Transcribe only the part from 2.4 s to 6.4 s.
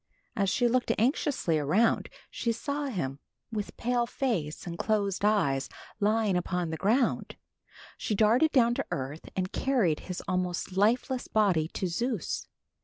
saw him with pale face and closed eyes lying